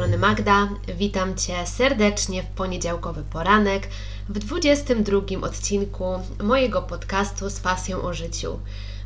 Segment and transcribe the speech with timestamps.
[0.00, 0.68] strony Magda.
[0.98, 3.88] Witam Cię serdecznie w poniedziałkowy poranek
[4.28, 6.04] w 22 odcinku
[6.42, 8.58] mojego podcastu z pasją o życiu.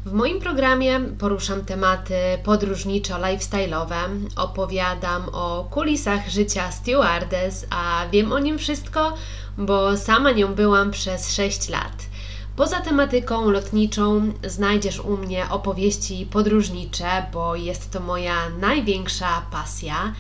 [0.07, 3.97] W moim programie poruszam tematy podróżniczo-lifestyle'owe,
[4.37, 9.15] opowiadam o kulisach życia stewardess, a wiem o nim wszystko,
[9.59, 12.07] bo sama nią byłam przez 6 lat.
[12.57, 20.13] Poza tematyką lotniczą znajdziesz u mnie opowieści podróżnicze, bo jest to moja największa pasja.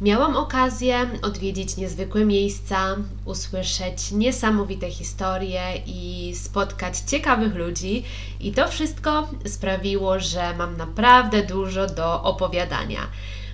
[0.00, 8.04] Miałam okazję odwiedzić niezwykłe miejsca, usłyszeć niesamowite historie i spotkać ciekawych ludzi,
[8.40, 13.00] i to wszystko sprawiło, że mam naprawdę dużo do opowiadania.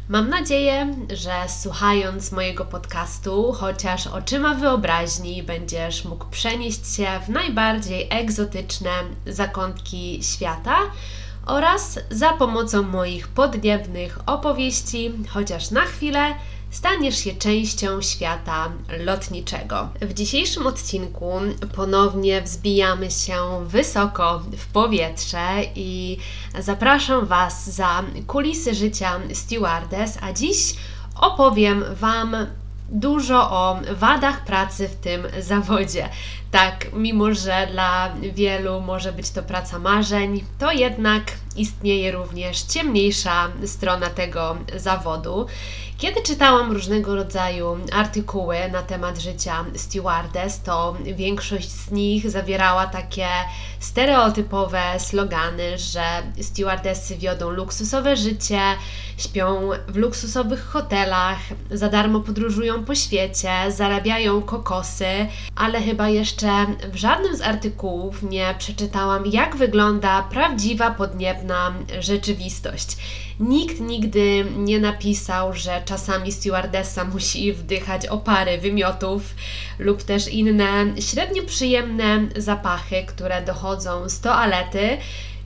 [0.09, 8.07] Mam nadzieję, że słuchając mojego podcastu, chociaż oczyma wyobraźni, będziesz mógł przenieść się w najbardziej
[8.11, 8.91] egzotyczne
[9.27, 10.77] zakątki świata
[11.47, 16.35] oraz za pomocą moich podniebnych opowieści, chociaż na chwilę,
[16.71, 19.89] staniesz się częścią świata lotniczego.
[20.01, 21.33] W dzisiejszym odcinku
[21.75, 26.19] ponownie wzbijamy się wysoko w powietrze i
[26.59, 30.75] zapraszam Was za kulisy życia stewardess, a dziś
[31.17, 32.37] opowiem Wam
[32.91, 36.09] dużo o wadach pracy w tym zawodzie.
[36.51, 41.23] Tak, mimo że dla wielu może być to praca marzeń, to jednak
[41.57, 45.47] istnieje również ciemniejsza strona tego zawodu.
[46.01, 53.27] Kiedy czytałam różnego rodzaju artykuły na temat życia stewardess, to większość z nich zawierała takie
[53.81, 56.03] stereotypowe slogany, że
[56.41, 58.61] stewardessy wiodą luksusowe życie,
[59.19, 61.39] śpią w luksusowych hotelach,
[61.71, 65.27] za darmo podróżują po świecie, zarabiają kokosy,
[65.57, 72.97] ale chyba jeszcze w żadnym z artykułów nie przeczytałam, jak wygląda prawdziwa podniebna rzeczywistość.
[73.41, 79.23] Nikt nigdy nie napisał, że czasami stewardessa musi wdychać opary wymiotów
[79.79, 84.99] lub też inne średnio przyjemne zapachy, które dochodzą z toalety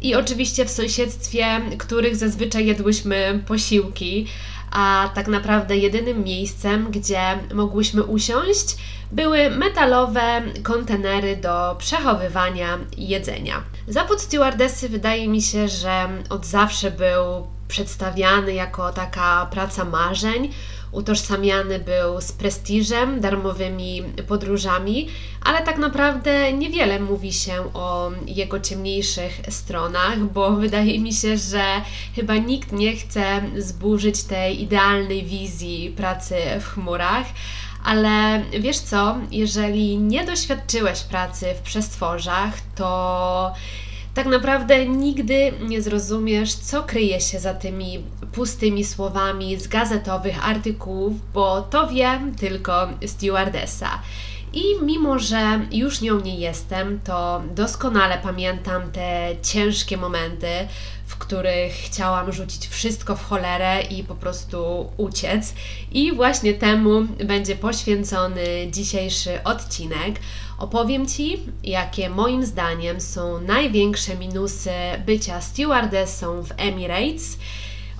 [0.03, 1.47] i oczywiście w sąsiedztwie,
[1.79, 4.27] których zazwyczaj jadłyśmy posiłki,
[4.71, 7.21] a tak naprawdę jedynym miejscem, gdzie
[7.55, 8.77] mogłyśmy usiąść,
[9.13, 13.63] były metalowe kontenery do przechowywania jedzenia.
[13.89, 20.51] Zawód stewardessy wydaje mi się, że od zawsze był przedstawiany jako taka praca marzeń,
[20.95, 25.09] utożsamiany był z prestiżem, darmowymi podróżami,
[25.43, 31.65] ale tak naprawdę niewiele mówi się o jego ciemniejszych stronach, bo wydaje mi się, że
[32.15, 37.27] chyba nikt nie chce zburzyć tej idealnej wizji pracy w chmurach.
[37.85, 43.53] Ale wiesz co, jeżeli nie doświadczyłeś pracy w przestworzach, to
[44.15, 51.13] tak naprawdę nigdy nie zrozumiesz, co kryje się za tymi pustymi słowami z gazetowych artykułów,
[51.33, 54.03] bo to wie tylko stewardessa.
[54.53, 60.49] I mimo, że już nią nie jestem, to doskonale pamiętam te ciężkie momenty,
[61.07, 65.55] w których chciałam rzucić wszystko w cholerę i po prostu uciec.
[65.93, 70.21] I właśnie temu będzie poświęcony dzisiejszy odcinek.
[70.59, 74.71] Opowiem Ci, jakie moim zdaniem są największe minusy
[75.07, 77.39] bycia stewardessą w Emirates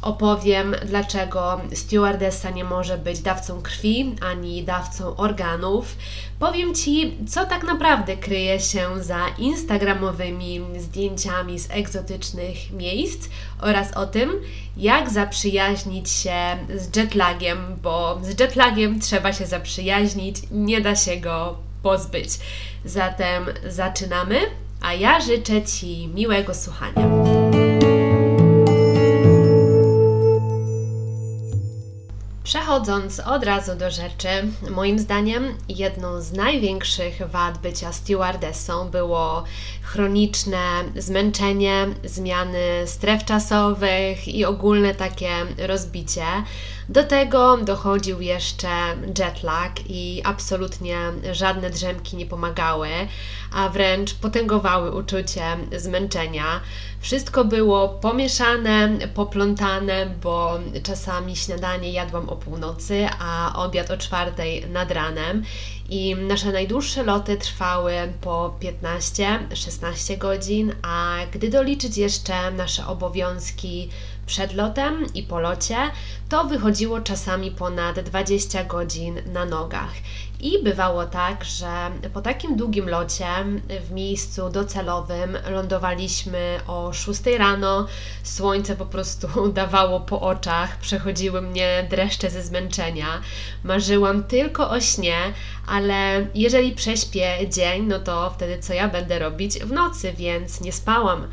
[0.05, 5.97] opowiem, dlaczego stewardessa nie może być dawcą krwi ani dawcą organów.
[6.39, 13.29] Powiem Ci, co tak naprawdę kryje się za instagramowymi zdjęciami z egzotycznych miejsc
[13.61, 14.31] oraz o tym,
[14.77, 16.35] jak zaprzyjaźnić się
[16.75, 22.29] z jetlagiem, bo z jetlagiem trzeba się zaprzyjaźnić, nie da się go pozbyć.
[22.85, 24.41] Zatem zaczynamy,
[24.83, 27.44] a ja życzę Ci miłego słuchania.
[32.75, 34.29] Przechodząc od razu do rzeczy,
[34.71, 39.45] moim zdaniem jedną z największych wad bycia stewardessą było
[39.83, 40.59] chroniczne
[40.97, 46.25] zmęczenie, zmiany stref czasowych i ogólne takie rozbicie.
[46.89, 48.69] Do tego dochodził jeszcze
[49.19, 50.99] jetlag i absolutnie
[51.33, 52.89] żadne drzemki nie pomagały,
[53.53, 55.43] a wręcz potęgowały uczucie
[55.77, 56.61] zmęczenia.
[57.01, 64.91] Wszystko było pomieszane, poplątane, bo czasami śniadanie jadłam o północy, a obiad o czwartej nad
[64.91, 65.45] ranem
[65.89, 73.89] i nasze najdłuższe loty trwały po 15-16 godzin, a gdy doliczyć jeszcze nasze obowiązki
[74.27, 75.77] przed lotem i po locie,
[76.29, 79.93] to wychodziło czasami ponad 20 godzin na nogach.
[80.41, 83.27] I bywało tak, że po takim długim locie
[83.89, 87.87] w miejscu docelowym lądowaliśmy o 6 rano.
[88.23, 93.21] Słońce po prostu dawało po oczach, przechodziły mnie dreszcze ze zmęczenia.
[93.65, 95.17] Marzyłam tylko o śnie,
[95.67, 100.73] ale jeżeli prześpię dzień, no to wtedy co ja będę robić w nocy, więc nie
[100.73, 101.27] spałam.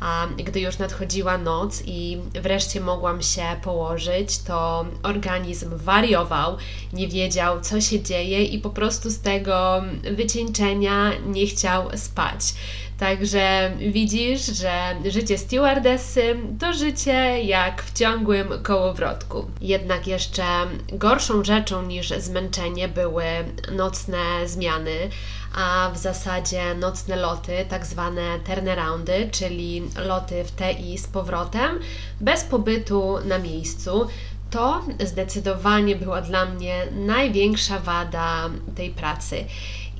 [0.00, 6.56] A gdy już nadchodziła noc i wreszcie mogłam się położyć, to organizm wariował,
[6.92, 9.82] nie wiedział, co się dzieje i po prostu z tego
[10.16, 12.54] wycieńczenia nie chciał spać.
[12.98, 14.72] Także widzisz, że
[15.10, 19.50] życie stewardessy to życie jak w ciągłym kołowrotku.
[19.60, 20.44] Jednak jeszcze
[20.92, 23.24] gorszą rzeczą niż zmęczenie były
[23.72, 25.10] nocne zmiany
[25.58, 31.80] a w zasadzie nocne loty, tak zwane turnaroundy, czyli loty w TI z powrotem,
[32.20, 34.06] bez pobytu na miejscu.
[34.50, 39.44] To zdecydowanie była dla mnie największa wada tej pracy.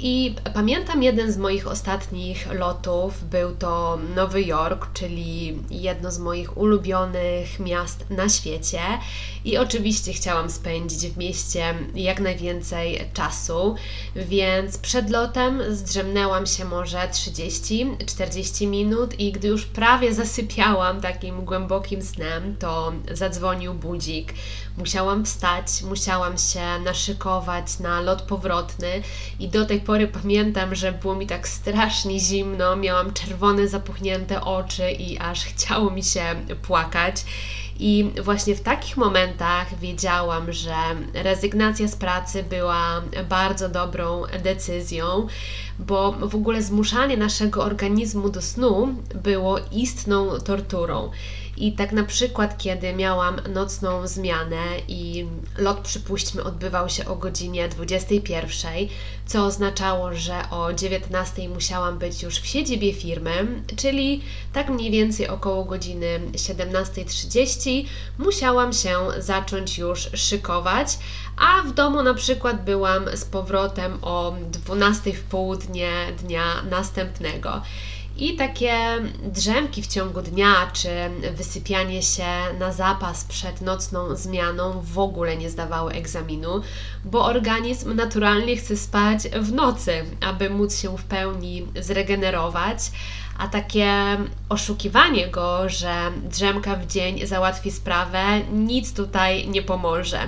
[0.00, 6.58] I pamiętam jeden z moich ostatnich lotów, był to Nowy Jork, czyli jedno z moich
[6.58, 8.80] ulubionych miast na świecie.
[9.44, 13.74] I oczywiście chciałam spędzić w mieście jak najwięcej czasu,
[14.16, 22.02] więc przed lotem zdrzemnęłam się może 30-40 minut i gdy już prawie zasypiałam takim głębokim
[22.02, 24.34] snem, to zadzwonił budzik.
[24.76, 29.02] Musiałam wstać, musiałam się naszykować na lot powrotny
[29.40, 34.90] i do tej pory pamiętam, że było mi tak strasznie zimno, miałam czerwone, zapuchnięte oczy
[34.90, 36.22] i aż chciało mi się
[36.62, 37.24] płakać.
[37.78, 40.74] I właśnie w takich momentach wiedziałam, że
[41.14, 45.26] rezygnacja z pracy była bardzo dobrą decyzją,
[45.78, 51.10] bo w ogóle zmuszanie naszego organizmu do snu było istną torturą.
[51.60, 55.26] I tak na przykład, kiedy miałam nocną zmianę i
[55.58, 58.72] lot, przypuśćmy, odbywał się o godzinie 21,
[59.26, 64.22] co oznaczało, że o 19 musiałam być już w siedzibie firmy, czyli
[64.52, 67.84] tak mniej więcej około godziny 17.30
[68.18, 70.98] musiałam się zacząć już szykować,
[71.36, 75.90] a w domu na przykład byłam z powrotem o 12 w południe
[76.22, 77.62] dnia następnego.
[78.18, 78.74] I takie
[79.22, 80.88] drzemki w ciągu dnia, czy
[81.34, 82.26] wysypianie się
[82.58, 86.62] na zapas przed nocną zmianą w ogóle nie zdawały egzaminu,
[87.04, 92.78] bo organizm naturalnie chce spać w nocy, aby móc się w pełni zregenerować,
[93.38, 93.92] a takie
[94.48, 95.94] oszukiwanie go, że
[96.24, 100.20] drzemka w dzień załatwi sprawę, nic tutaj nie pomoże.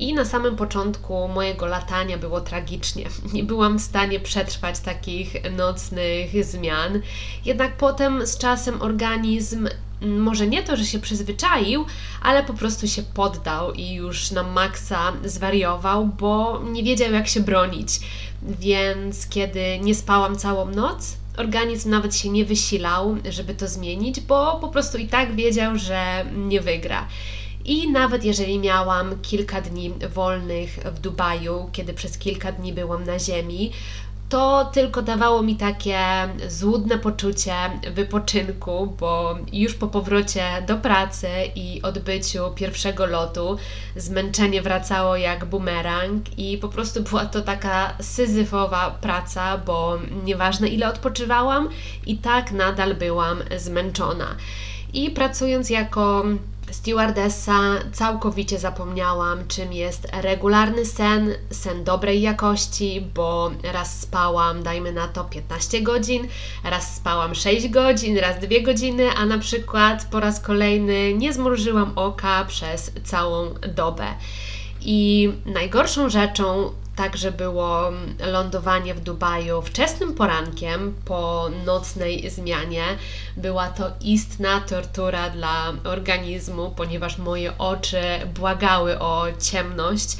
[0.00, 3.06] I na samym początku mojego latania było tragicznie.
[3.34, 7.00] Nie byłam w stanie przetrwać takich nocnych zmian.
[7.44, 9.68] Jednak potem z czasem organizm
[10.02, 11.84] może nie to, że się przyzwyczaił,
[12.22, 17.40] ale po prostu się poddał i już na maksa zwariował, bo nie wiedział jak się
[17.40, 18.00] bronić.
[18.42, 24.58] Więc kiedy nie spałam całą noc, organizm nawet się nie wysilał, żeby to zmienić, bo
[24.60, 27.06] po prostu i tak wiedział, że nie wygra.
[27.70, 33.18] I nawet jeżeli miałam kilka dni wolnych w Dubaju, kiedy przez kilka dni byłam na
[33.18, 33.72] ziemi,
[34.28, 35.98] to tylko dawało mi takie
[36.48, 37.54] złudne poczucie
[37.94, 43.56] wypoczynku, bo już po powrocie do pracy i odbyciu pierwszego lotu
[43.96, 50.88] zmęczenie wracało jak bumerang i po prostu była to taka syzyfowa praca, bo nieważne ile
[50.88, 51.68] odpoczywałam,
[52.06, 54.36] i tak nadal byłam zmęczona.
[54.92, 56.24] I pracując jako
[56.70, 57.60] stewardessa
[57.92, 65.24] całkowicie zapomniałam, czym jest regularny sen, sen dobrej jakości, bo raz spałam, dajmy na to
[65.24, 66.28] 15 godzin,
[66.64, 71.92] raz spałam 6 godzin, raz 2 godziny, a na przykład po raz kolejny nie zmrużyłam
[71.96, 74.06] oka przez całą dobę.
[74.80, 77.92] I najgorszą rzeczą także było
[78.26, 82.84] lądowanie w Dubaju wczesnym porankiem po nocnej zmianie.
[83.36, 88.02] Była to istna tortura dla organizmu, ponieważ moje oczy
[88.34, 90.16] błagały o ciemność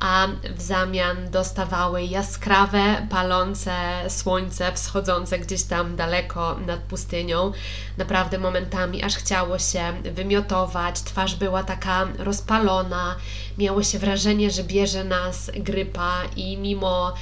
[0.00, 3.74] a w zamian dostawały jaskrawe, palące
[4.08, 7.52] słońce wschodzące gdzieś tam daleko nad pustynią.
[7.98, 13.16] Naprawdę momentami aż chciało się wymiotować, twarz była taka rozpalona,
[13.58, 17.14] miało się wrażenie, że bierze nas grypa i mimo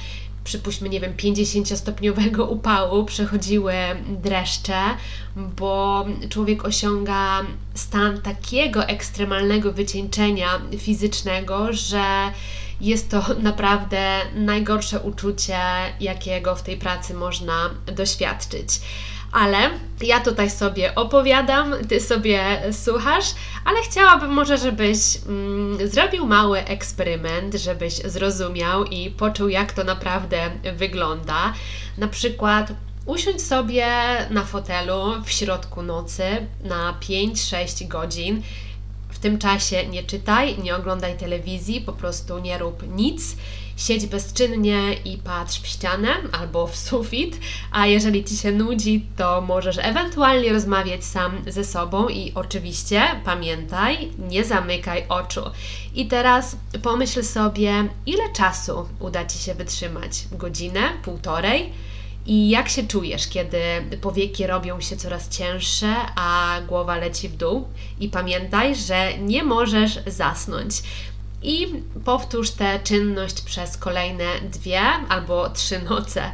[0.43, 3.73] przypuśćmy, nie wiem, 50-stopniowego upału przechodziły
[4.07, 4.81] dreszcze,
[5.35, 7.41] bo człowiek osiąga
[7.73, 12.03] stan takiego ekstremalnego wycieńczenia fizycznego, że
[12.81, 15.59] jest to naprawdę najgorsze uczucie,
[15.99, 18.67] jakiego w tej pracy można doświadczyć.
[19.33, 19.69] Ale
[20.01, 23.25] ja tutaj sobie opowiadam, ty sobie słuchasz,
[23.65, 24.97] ale chciałabym może, żebyś
[25.27, 31.53] mm, zrobił mały eksperyment, żebyś zrozumiał i poczuł, jak to naprawdę wygląda.
[31.97, 32.73] Na przykład
[33.05, 33.87] usiądź sobie
[34.29, 36.23] na fotelu w środku nocy
[36.63, 38.43] na 5-6 godzin
[39.23, 43.35] tym czasie nie czytaj, nie oglądaj telewizji, po prostu nie rób nic.
[43.77, 47.39] Siedź bezczynnie i patrz w ścianę albo w sufit,
[47.71, 54.11] a jeżeli ci się nudzi, to możesz ewentualnie rozmawiać sam ze sobą i oczywiście pamiętaj,
[54.29, 55.41] nie zamykaj oczu.
[55.95, 60.11] I teraz pomyśl sobie, ile czasu uda ci się wytrzymać?
[60.31, 61.73] Godzinę, półtorej?
[62.25, 63.59] I jak się czujesz, kiedy
[64.01, 67.67] powieki robią się coraz cięższe, a głowa leci w dół?
[67.99, 70.73] I pamiętaj, że nie możesz zasnąć.
[71.43, 71.67] I
[72.05, 76.31] powtórz tę czynność przez kolejne dwie albo trzy noce.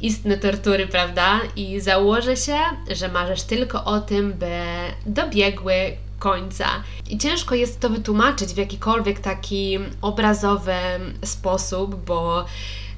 [0.00, 1.40] Istne tortury, prawda?
[1.56, 2.56] I założę się,
[2.90, 4.60] że marzysz tylko o tym, by
[5.06, 6.66] dobiegły końca.
[7.10, 10.74] I ciężko jest to wytłumaczyć w jakikolwiek taki obrazowy
[11.24, 12.44] sposób, bo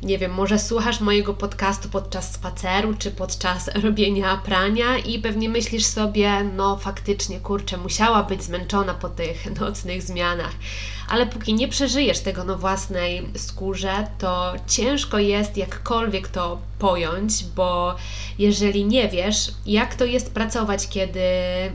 [0.02, 5.84] nie wiem, może słuchasz mojego podcastu podczas spaceru czy podczas robienia prania i pewnie myślisz
[5.84, 10.52] sobie, no faktycznie, kurczę, musiała być zmęczona po tych nocnych zmianach.
[11.08, 17.94] Ale póki nie przeżyjesz tego na własnej skórze, to ciężko jest jakkolwiek to pojąć, bo
[18.38, 21.20] jeżeli nie wiesz, jak to jest pracować, kiedy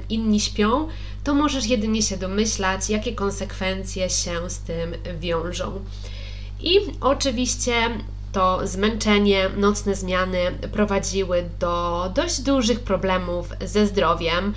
[0.10, 0.88] inni śpią,
[1.24, 5.80] to możesz jedynie się domyślać, jakie konsekwencje się z tym wiążą.
[6.64, 7.74] I oczywiście
[8.32, 10.38] to zmęczenie, nocne zmiany
[10.72, 14.54] prowadziły do dość dużych problemów ze zdrowiem.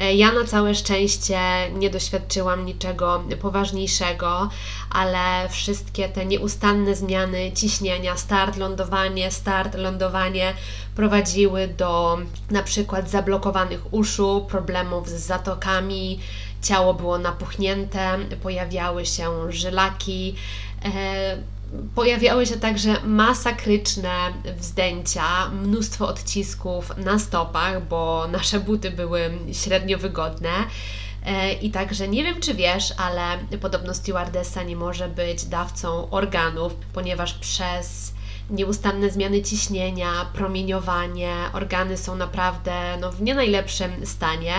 [0.00, 1.40] E, ja na całe szczęście
[1.74, 4.50] nie doświadczyłam niczego poważniejszego,
[4.90, 10.54] ale wszystkie te nieustanne zmiany ciśnienia, start, lądowanie, start, lądowanie
[10.96, 12.18] prowadziły do
[12.50, 16.20] na przykład zablokowanych uszu, problemów z zatokami,
[16.62, 20.34] ciało było napuchnięte, pojawiały się żylaki.
[20.84, 21.58] E,
[21.94, 24.10] Pojawiały się także masakryczne
[24.56, 30.50] wzdęcia, mnóstwo odcisków na stopach, bo nasze buty były średnio wygodne.
[31.26, 36.74] E, I także nie wiem, czy wiesz, ale podobno stewardessa nie może być dawcą organów,
[36.92, 38.12] ponieważ przez
[38.50, 44.54] nieustanne zmiany ciśnienia, promieniowanie, organy są naprawdę no, w nie najlepszym stanie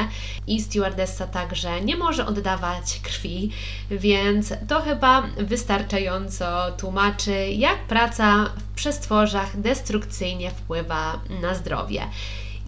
[0.48, 3.52] i stewardessa także nie może oddawać krwi,
[3.92, 12.02] więc to chyba wystarczająco tłumaczy, jak praca w przestworzach destrukcyjnie wpływa na zdrowie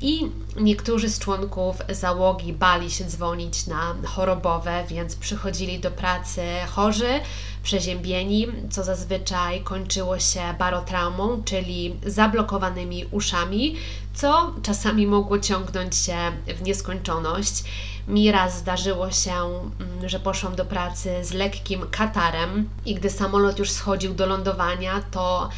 [0.01, 7.19] i niektórzy z członków załogi bali się dzwonić na chorobowe, więc przychodzili do pracy chorzy,
[7.63, 13.75] przeziębieni, co zazwyczaj kończyło się barotraumą, czyli zablokowanymi uszami,
[14.13, 16.17] co czasami mogło ciągnąć się
[16.57, 17.63] w nieskończoność.
[18.07, 23.59] Mi raz zdarzyło się, mm, że poszłam do pracy z lekkim katarem i gdy samolot
[23.59, 25.49] już schodził do lądowania, to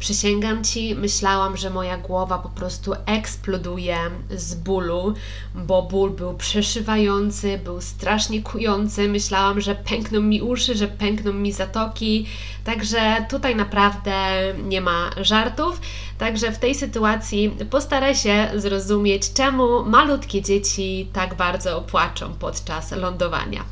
[0.00, 3.96] Przysięgam ci, myślałam, że moja głowa po prostu eksploduje
[4.30, 5.14] z bólu,
[5.54, 9.08] bo ból był przeszywający, był strasznie kujący.
[9.08, 12.26] Myślałam, że pękną mi uszy, że pękną mi zatoki.
[12.64, 14.12] Także tutaj naprawdę
[14.64, 15.80] nie ma żartów.
[16.18, 23.64] Także w tej sytuacji postaraj się zrozumieć, czemu malutkie dzieci tak bardzo płaczą podczas lądowania.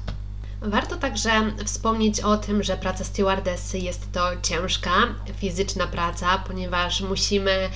[0.62, 1.31] Warto także
[1.65, 4.91] wspomnieć o tym, że praca stewardessy jest to ciężka,
[5.37, 7.71] fizyczna praca, ponieważ musimy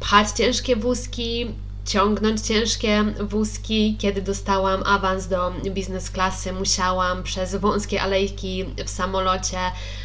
[0.00, 1.46] pchać ciężkie wózki,
[1.84, 3.96] ciągnąć ciężkie wózki.
[3.98, 9.58] Kiedy dostałam awans do biznes klasy, musiałam przez wąskie alejki w samolocie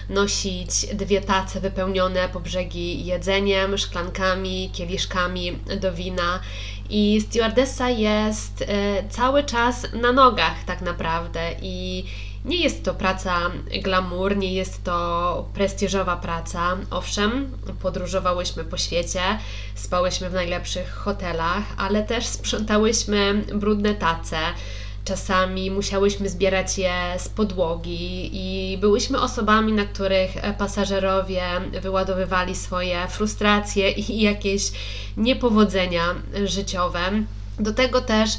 [0.09, 6.39] nosić dwie tace wypełnione po brzegi jedzeniem, szklankami, kieliszkami do wina.
[6.89, 8.65] I stewardessa jest y,
[9.09, 11.51] cały czas na nogach, tak naprawdę.
[11.61, 12.05] I
[12.45, 13.39] nie jest to praca
[13.83, 16.77] glamour, nie jest to prestiżowa praca.
[16.91, 19.21] Owszem, podróżowałyśmy po świecie,
[19.75, 24.37] spałyśmy w najlepszych hotelach, ale też sprzątałyśmy brudne tace.
[25.05, 31.43] Czasami musiałyśmy zbierać je z podłogi i byłyśmy osobami, na których pasażerowie
[31.81, 34.71] wyładowywali swoje frustracje i jakieś
[35.17, 36.15] niepowodzenia
[36.45, 36.99] życiowe.
[37.59, 38.29] Do tego też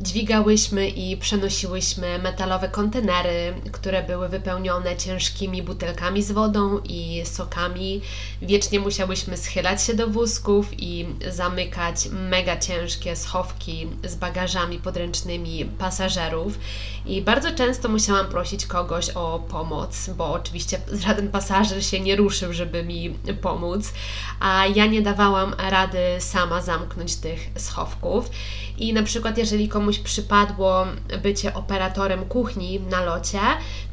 [0.00, 8.00] Dźwigałyśmy i przenosiłyśmy metalowe kontenery, które były wypełnione ciężkimi butelkami z wodą i sokami.
[8.42, 16.58] Wiecznie musiałyśmy schylać się do wózków i zamykać mega ciężkie schowki z bagażami podręcznymi pasażerów.
[17.06, 22.52] I bardzo często musiałam prosić kogoś o pomoc, bo oczywiście żaden pasażer się nie ruszył,
[22.52, 23.10] żeby mi
[23.42, 23.92] pomóc,
[24.40, 28.30] a ja nie dawałam rady sama zamknąć tych schowków.
[28.78, 30.86] I na przykład, jeżeli komuś przypadło
[31.22, 33.40] bycie operatorem kuchni na locie,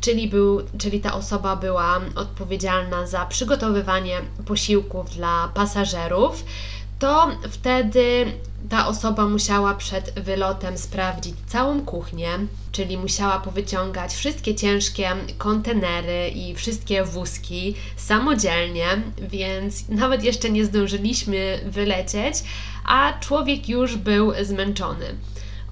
[0.01, 6.43] czyli, był, czyli ta osoba była odpowiedzialna za przygotowywanie posiłków dla pasażerów,
[6.99, 8.25] to wtedy
[8.69, 12.29] ta osoba musiała przed wylotem sprawdzić całą kuchnię,
[12.71, 18.87] czyli musiała powyciągać wszystkie ciężkie kontenery i wszystkie wózki samodzielnie,
[19.17, 22.35] więc nawet jeszcze nie zdążyliśmy wylecieć,
[22.85, 25.05] a człowiek już był zmęczony.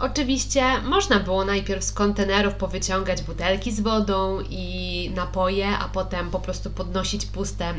[0.04, 6.40] Oczywiście można było najpierw z kontenerów powyciągać butelki z wodą i napoje, a potem po
[6.40, 7.74] prostu podnosić puste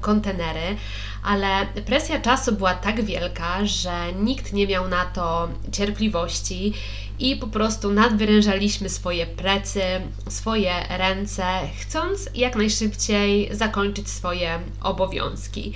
[0.00, 0.76] kontenery,
[1.24, 6.72] ale presja czasu była tak wielka, że nikt nie miał na to cierpliwości
[7.18, 9.82] i po prostu nadwyrężaliśmy swoje plecy,
[10.28, 11.44] swoje ręce,
[11.80, 15.72] chcąc jak najszybciej zakończyć swoje obowiązki.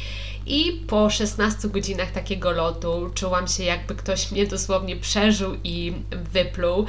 [0.47, 5.93] I po 16 godzinach takiego lotu czułam się, jakby ktoś mnie dosłownie przeżył i
[6.33, 6.87] wypluł.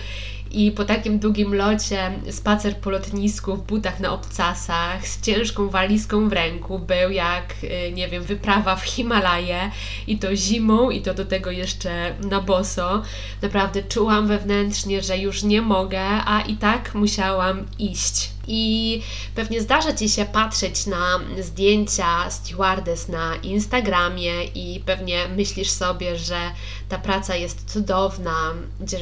[0.51, 6.29] I po takim długim locie, spacer po lotnisku w butach na obcasach, z ciężką walizką
[6.29, 9.71] w ręku, był jak, y, nie wiem, wyprawa w Himalaje
[10.07, 13.01] i to zimą, i to do tego jeszcze na boso.
[13.41, 18.36] Naprawdę czułam wewnętrznie, że już nie mogę, a i tak musiałam iść.
[18.47, 19.01] I
[19.35, 26.39] pewnie zdarza Ci się patrzeć na zdjęcia stewardess na Instagramie i pewnie myślisz sobie, że
[26.89, 28.53] ta praca jest cudowna,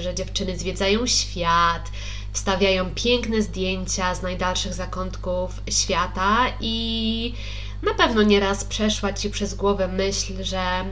[0.01, 1.91] że dziewczyny zwiedzają świat,
[2.31, 7.33] wstawiają piękne zdjęcia z najdalszych zakątków świata i
[7.83, 10.85] na pewno nieraz przeszła Ci przez głowę myśl, że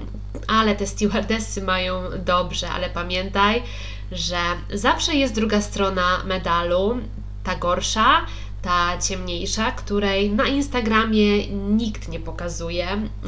[0.48, 3.64] ale te stewardessy mają dobrze, ale pamiętaj,
[4.12, 4.38] że
[4.74, 6.98] zawsze jest druga strona medalu,
[7.44, 8.26] ta gorsza,
[8.64, 12.88] ta ciemniejsza, której na Instagramie nikt nie pokazuje,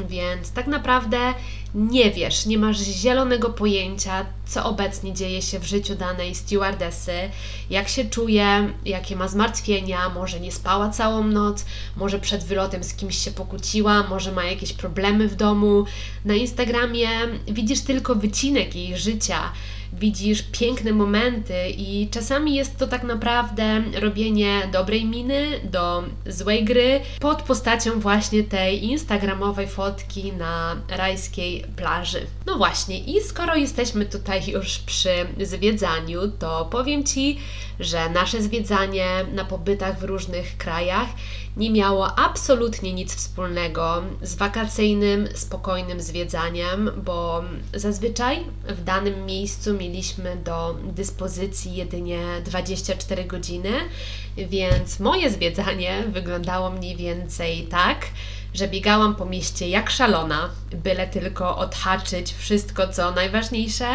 [0.10, 1.18] więc tak naprawdę
[1.75, 7.12] nie wiesz, nie masz zielonego pojęcia, co obecnie dzieje się w życiu danej stewardessy,
[7.70, 12.94] jak się czuje, jakie ma zmartwienia, może nie spała całą noc, może przed wylotem z
[12.94, 15.86] kimś się pokłóciła, może ma jakieś problemy w domu.
[16.25, 17.10] Na Instagramie
[17.48, 19.52] widzisz tylko wycinek jej życia
[20.00, 27.02] widzisz piękne momenty i czasami jest to tak naprawdę robienie dobrej miny do złej gry
[27.20, 32.28] pod postacią właśnie tej instagramowej fotki na rajskiej plaży.
[32.46, 35.10] No właśnie i skoro jesteśmy tutaj już przy
[35.41, 37.39] zwiedzaniu, to powiem Ci,
[37.80, 41.08] że nasze zwiedzanie na pobytach w różnych krajach
[41.58, 47.43] nie miało absolutnie nic wspólnego z wakacyjnym, spokojnym zwiedzaniem, bo
[47.74, 53.71] zazwyczaj w danym miejscu mieliśmy do dyspozycji jedynie 24 godziny,
[54.38, 58.06] więc moje zwiedzanie wyglądało mniej więcej tak,
[58.56, 63.88] że biegałam po mieście jak szalona, byle tylko odhaczyć wszystko, co najważniejsze,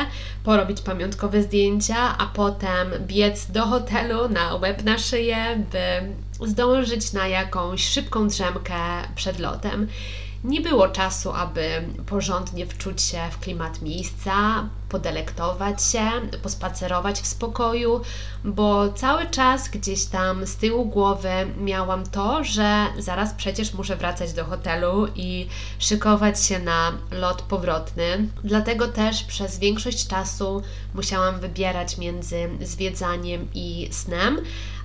[0.44, 6.12] porobić pamiątkowe zdjęcia, a potem biec do hotelu na łeb na szyję, by
[6.46, 8.74] zdążyć na jakąś szybką drzemkę
[9.14, 9.88] przed lotem.
[10.44, 16.10] Nie było czasu, aby porządnie wczuć się w klimat miejsca, podelektować się,
[16.42, 18.00] pospacerować w spokoju,
[18.44, 24.32] bo cały czas gdzieś tam z tyłu głowy miałam to, że zaraz przecież muszę wracać
[24.32, 25.48] do hotelu i
[25.78, 28.28] szykować się na lot powrotny.
[28.44, 30.62] Dlatego też przez większość czasu
[30.94, 34.40] musiałam wybierać między zwiedzaniem i snem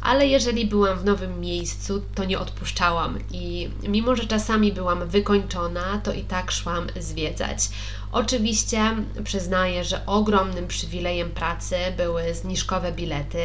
[0.06, 6.02] ale jeżeli byłam w nowym miejscu, to nie odpuszczałam i mimo, że czasami byłam wykończona,
[6.04, 7.70] to i tak szłam zwiedzać.
[8.12, 13.44] Oczywiście przyznaję, że ogromnym przywilejem pracy były zniżkowe bilety,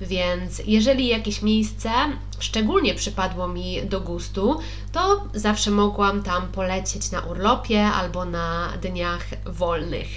[0.00, 1.90] więc jeżeli jakieś miejsce
[2.38, 4.60] szczególnie przypadło mi do gustu,
[4.92, 10.08] to zawsze mogłam tam polecieć na urlopie albo na dniach wolnych.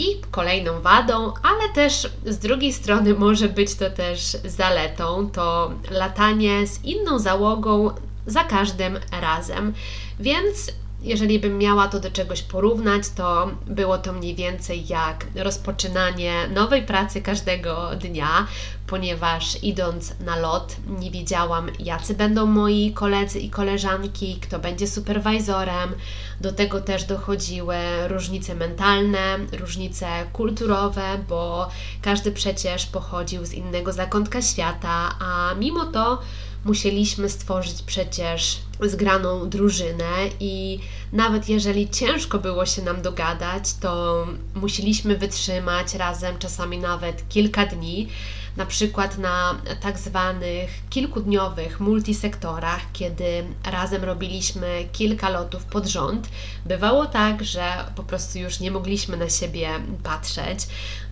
[0.00, 6.66] I kolejną wadą, ale też z drugiej strony może być to też zaletą, to latanie
[6.66, 7.90] z inną załogą
[8.26, 9.74] za każdym razem.
[10.20, 16.48] Więc jeżeli bym miała to do czegoś porównać, to było to mniej więcej jak rozpoczynanie
[16.54, 18.46] nowej pracy każdego dnia,
[18.86, 25.94] ponieważ idąc na lot nie wiedziałam, jacy będą moi koledzy i koleżanki, kto będzie superwajzorem.
[26.40, 27.76] Do tego też dochodziły
[28.08, 31.68] różnice mentalne, różnice kulturowe, bo
[32.02, 36.18] każdy przecież pochodził z innego zakątka świata, a mimo to
[36.64, 40.80] musieliśmy stworzyć przecież zgraną drużynę i
[41.12, 48.08] nawet jeżeli ciężko było się nam dogadać, to musieliśmy wytrzymać razem czasami nawet kilka dni
[48.56, 56.28] na przykład na tak zwanych kilkudniowych multisektorach, kiedy razem robiliśmy kilka lotów pod rząd,
[56.66, 57.62] bywało tak, że
[57.96, 59.68] po prostu już nie mogliśmy na siebie
[60.02, 60.58] patrzeć.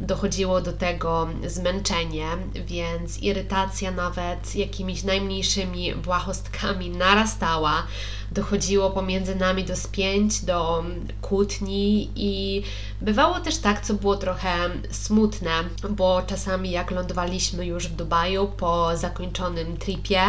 [0.01, 2.27] Dochodziło do tego zmęczenie,
[2.66, 7.83] więc irytacja nawet jakimiś najmniejszymi błahostkami narastała
[8.31, 10.85] dochodziło pomiędzy nami do spięć, do
[11.22, 12.62] kłótni i
[13.01, 15.51] bywało też tak, co było trochę smutne,
[15.90, 17.28] bo czasami jak lądowaliśmy
[17.64, 20.21] już w Dubaju po zakończonym tripie,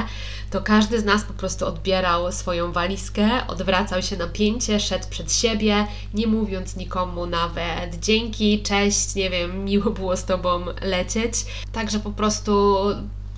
[0.49, 5.33] to każdy z nas po prostu odbierał swoją walizkę, odwracał się na pięcie, szedł przed
[5.33, 11.33] siebie, nie mówiąc nikomu nawet dzięki, cześć, nie wiem, miło było z Tobą lecieć.
[11.71, 12.77] Także po prostu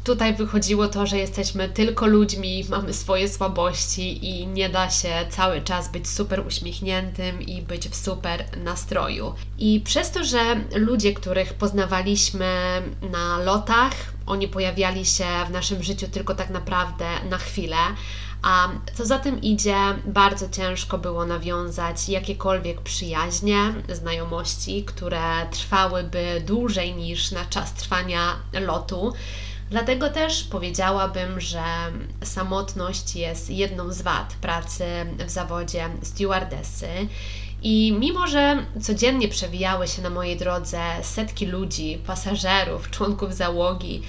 [0.03, 5.61] tutaj wychodziło to, że jesteśmy tylko ludźmi, mamy swoje słabości i nie da się cały
[5.61, 9.33] czas być super uśmiechniętym i być w super nastroju.
[9.57, 10.39] I przez to, że
[10.75, 13.93] ludzie, których poznawaliśmy na lotach,
[14.25, 17.77] oni pojawiali się w naszym życiu tylko tak naprawdę na chwilę,
[18.41, 26.95] a co za tym idzie, bardzo ciężko było nawiązać jakiekolwiek przyjaźnie, znajomości, które trwałyby dłużej
[26.95, 29.13] niż na czas trwania lotu.
[29.71, 31.63] Dlatego też powiedziałabym, że
[32.23, 34.85] samotność jest jedną z wad pracy
[35.25, 36.87] w zawodzie stewardessy.
[37.63, 44.01] I mimo, że codziennie przewijały się na mojej drodze setki ludzi, pasażerów, członków załogi,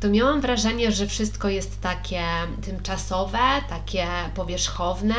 [0.00, 2.24] to miałam wrażenie, że wszystko jest takie
[2.62, 5.14] tymczasowe, takie powierzchowne.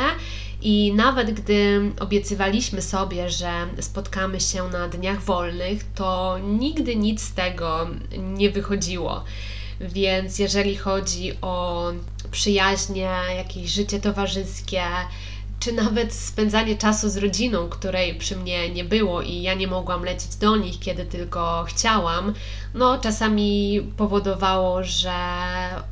[0.62, 7.34] I nawet gdy obiecywaliśmy sobie, że spotkamy się na dniach wolnych, to nigdy nic z
[7.34, 7.88] tego
[8.18, 9.24] nie wychodziło.
[9.90, 11.84] Więc jeżeli chodzi o
[12.32, 14.84] przyjaźnie, jakieś życie towarzyskie,
[15.60, 20.04] czy nawet spędzanie czasu z rodziną, której przy mnie nie było i ja nie mogłam
[20.04, 22.34] lecieć do nich, kiedy tylko chciałam,
[22.74, 25.14] no czasami powodowało, że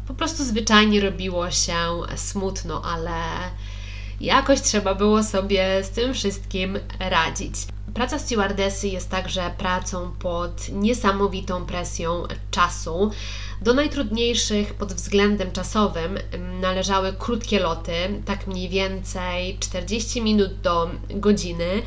[0.07, 1.75] po prostu zwyczajnie robiło się
[2.15, 3.21] smutno, ale
[4.21, 7.55] jakoś trzeba było sobie z tym wszystkim radzić.
[7.99, 13.11] Praca stewardessy jest także pracą pod niesamowitą presją czasu.
[13.61, 16.17] Do najtrudniejszych pod względem czasowym
[16.61, 17.93] należały krótkie loty,
[18.25, 21.81] tak mniej więcej 40 minut do godziny.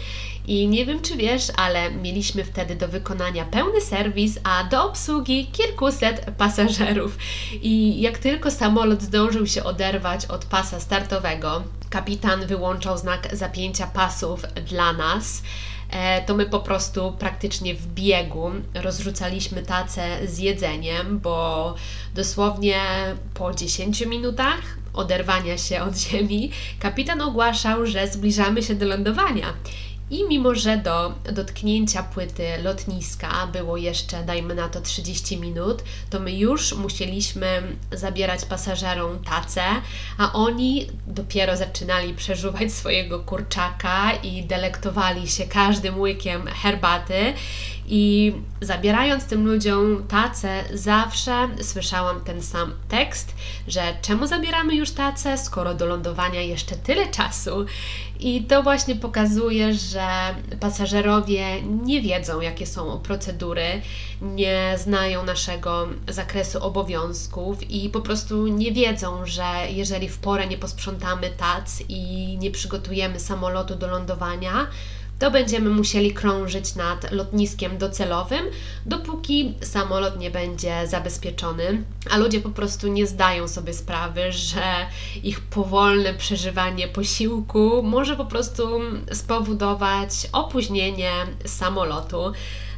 [0.46, 5.46] I nie wiem, czy wiesz, ale mieliśmy wtedy do wykonania pełny serwis, a do obsługi
[5.46, 7.18] kilkuset pasażerów.
[7.62, 14.42] I jak tylko samolot zdążył się oderwać od pasa startowego, kapitan wyłączał znak zapięcia pasów
[14.68, 15.42] dla nas.
[15.92, 21.74] E, to my po prostu praktycznie w biegu rozrzucaliśmy tacę z jedzeniem, bo
[22.14, 22.80] dosłownie
[23.34, 24.60] po 10 minutach
[24.94, 29.52] oderwania się od ziemi kapitan ogłaszał, że zbliżamy się do lądowania.
[30.12, 36.20] I mimo, że do dotknięcia płyty lotniska było jeszcze, dajmy na to 30 minut, to
[36.20, 39.62] my już musieliśmy zabierać pasażerom tacę,
[40.18, 47.34] a oni dopiero zaczynali przeżuwać swojego kurczaka i delektowali się każdym łykiem herbaty.
[47.94, 53.34] I zabierając tym ludziom tacę, zawsze słyszałam ten sam tekst,
[53.68, 57.66] że czemu zabieramy już tacę, skoro do lądowania jeszcze tyle czasu.
[58.20, 60.06] I to właśnie pokazuje, że
[60.60, 63.82] pasażerowie nie wiedzą, jakie są procedury,
[64.22, 70.58] nie znają naszego zakresu obowiązków i po prostu nie wiedzą, że jeżeli w porę nie
[70.58, 74.66] posprzątamy tac i nie przygotujemy samolotu do lądowania,
[75.18, 78.44] to będziemy musieli krążyć nad lotniskiem docelowym,
[78.86, 84.86] dopóki samolot nie będzie zabezpieczony, a ludzie po prostu nie zdają sobie sprawy, że
[85.22, 88.80] ich powolne przeżywanie posiłku może po prostu
[89.12, 91.12] spowodować opóźnienie
[91.44, 92.32] samolotu.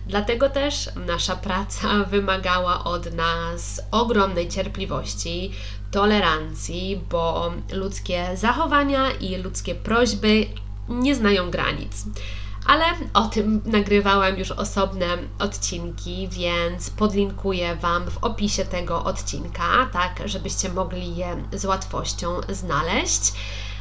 [0.07, 5.51] Dlatego też nasza praca wymagała od nas ogromnej cierpliwości,
[5.91, 10.47] tolerancji, bo ludzkie zachowania i ludzkie prośby
[10.89, 12.05] nie znają granic.
[12.67, 15.07] Ale o tym nagrywałam już osobne
[15.39, 23.33] odcinki, więc podlinkuję Wam w opisie tego odcinka, tak żebyście mogli je z łatwością znaleźć.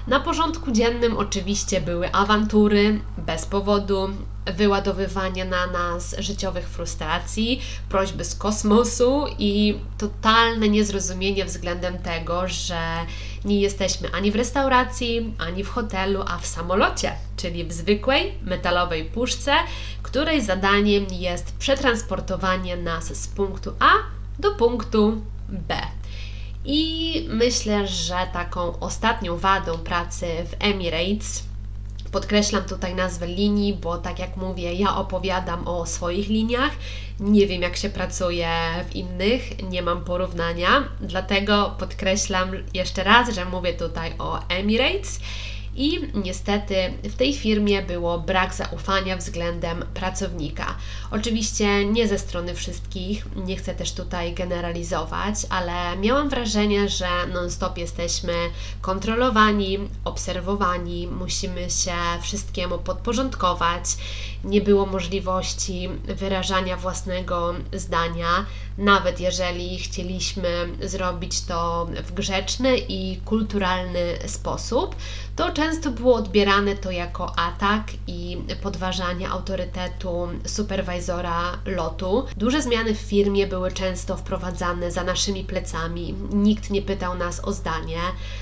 [0.08, 4.10] Na porządku dziennym oczywiście były awantury bez powodu,
[4.46, 12.80] wyładowywanie na nas życiowych frustracji, prośby z kosmosu i totalne niezrozumienie względem tego, że
[13.46, 19.06] nie jesteśmy ani w restauracji, ani w hotelu, a w samolocie, czyli w zwykłej metalowej
[19.06, 19.54] puszce,
[20.02, 23.92] której zadaniem jest przetransportowanie nas z punktu A
[24.39, 25.76] do punktu B.
[26.65, 31.43] I myślę, że taką ostatnią wadą pracy w Emirates
[32.13, 36.71] Podkreślam tutaj nazwę linii, bo tak jak mówię, ja opowiadam o swoich liniach.
[37.19, 38.49] Nie wiem, jak się pracuje
[38.89, 45.19] w innych, nie mam porównania, dlatego podkreślam jeszcze raz, że mówię tutaj o Emirates
[45.76, 50.76] i niestety w tej firmie było brak zaufania względem pracownika.
[51.12, 57.78] Oczywiście nie ze strony wszystkich, nie chcę też tutaj generalizować, ale miałam wrażenie, że non-stop
[57.78, 58.34] jesteśmy
[58.82, 63.84] kontrolowani, obserwowani, musimy się wszystkiemu podporządkować.
[64.44, 68.46] Nie było możliwości wyrażania własnego zdania,
[68.78, 74.96] nawet jeżeli chcieliśmy zrobić to w grzeczny i kulturalny sposób,
[75.36, 82.26] to często było odbierane to jako atak i podważanie autorytetu superwajzora lotu.
[82.38, 86.15] Duże zmiany w firmie były często wprowadzane za naszymi plecami.
[86.34, 87.99] Nikt nie pytał nas o zdanie,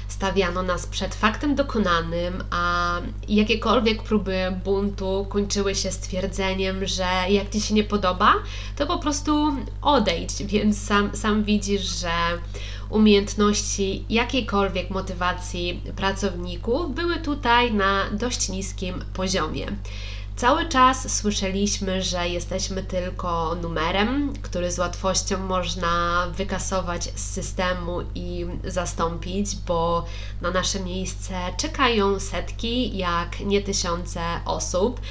[0.07, 2.93] stawiano nas przed faktem dokonanym, a
[3.27, 8.34] jakiekolwiek próby buntu kończyły się stwierdzeniem, że jak Ci się nie podoba,
[8.75, 12.12] to po prostu odejdź, więc sam, sam widzisz, że
[12.91, 19.67] umiejętności jakiejkolwiek motywacji pracowników były tutaj na dość niskim poziomie.
[20.36, 28.45] Cały czas słyszeliśmy, że jesteśmy tylko numerem, który z łatwością można wykasować z systemu i
[28.63, 30.06] zastąpić, bo
[30.41, 35.01] na nasze miejsce czekają setki, jak nie tysiące osób.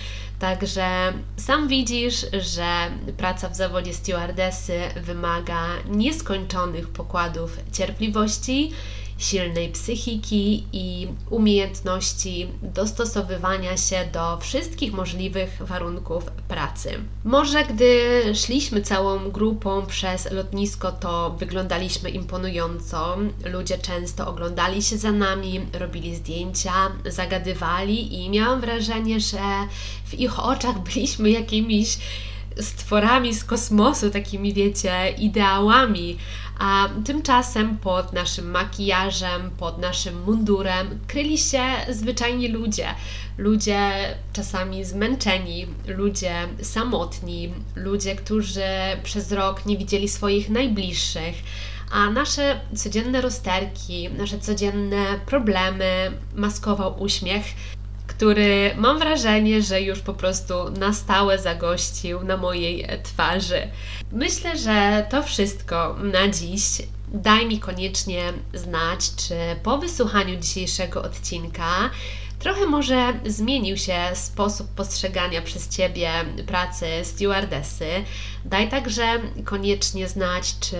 [0.40, 8.72] Także sam widzisz, że praca w zawodzie stewardesy wymaga nieskończonych pokładów cierpliwości
[9.20, 16.90] silnej psychiki i umiejętności dostosowywania się do wszystkich możliwych warunków pracy.
[17.24, 23.16] Może gdy szliśmy całą grupą przez lotnisko, to wyglądaliśmy imponująco.
[23.44, 26.72] Ludzie często oglądali się za nami, robili zdjęcia,
[27.06, 29.38] zagadywali i miałam wrażenie, że
[30.04, 31.98] w ich oczach byliśmy jakimiś
[32.60, 36.18] stworami z kosmosu, takimi wiecie, ideałami,
[36.58, 42.86] a tymczasem pod naszym makijażem, pod naszym mundurem kryli się zwyczajni ludzie.
[43.38, 43.90] Ludzie
[44.32, 48.70] czasami zmęczeni, ludzie samotni, ludzie, którzy
[49.02, 51.34] przez rok nie widzieli swoich najbliższych.
[51.92, 57.44] A nasze codzienne rozterki, nasze codzienne problemy maskował uśmiech,
[58.20, 63.68] który mam wrażenie, że już po prostu na stałe zagościł na mojej twarzy.
[64.12, 66.62] Myślę, że to wszystko na dziś.
[67.08, 71.90] Daj mi koniecznie znać, czy po wysłuchaniu dzisiejszego odcinka
[72.40, 76.10] Trochę może zmienił się sposób postrzegania przez Ciebie
[76.46, 78.04] pracy stewardessy.
[78.44, 80.76] Daj także koniecznie znać, czy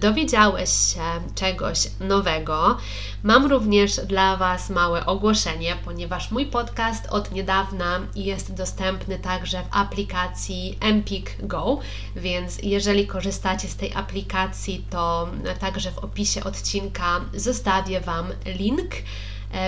[0.00, 1.00] dowiedziałeś się
[1.34, 2.78] czegoś nowego.
[3.22, 9.76] Mam również dla Was małe ogłoszenie, ponieważ mój podcast od niedawna jest dostępny także w
[9.76, 11.78] aplikacji Empik Go,
[12.16, 15.28] więc jeżeli korzystacie z tej aplikacji, to
[15.60, 18.90] także w opisie odcinka zostawię Wam link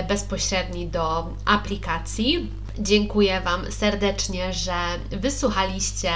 [0.07, 2.51] bezpośredni do aplikacji.
[2.79, 4.73] Dziękuję Wam serdecznie, że
[5.11, 6.11] wysłuchaliście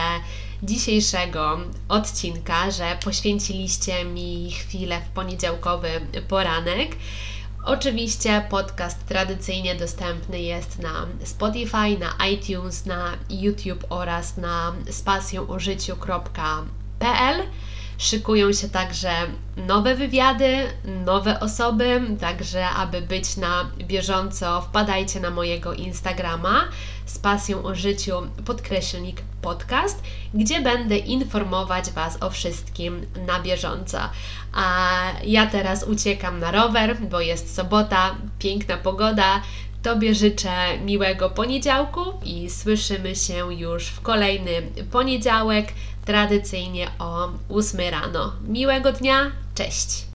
[0.64, 5.90] dzisiejszego odcinka, że poświęciliście mi chwilę w poniedziałkowy
[6.28, 6.96] poranek.
[7.66, 17.44] Oczywiście podcast tradycyjnie dostępny jest na Spotify, na iTunes, na YouTube oraz na spasjonożyciu.pl.
[17.98, 19.12] Szykują się także
[19.58, 20.68] nowe wywiady,
[21.06, 26.64] nowe osoby, także aby być na bieżąco, wpadajcie na mojego Instagrama
[27.06, 28.14] z pasją o życiu
[28.46, 30.04] podkreślnik podcast,
[30.34, 34.00] gdzie będę informować Was o wszystkim na bieżąco.
[34.54, 39.42] A ja teraz uciekam na rower, bo jest sobota, piękna pogoda.
[39.84, 45.74] Tobie życzę miłego poniedziałku i słyszymy się już w kolejny poniedziałek
[46.06, 48.34] tradycyjnie o 8 rano.
[48.48, 50.13] Miłego dnia, cześć!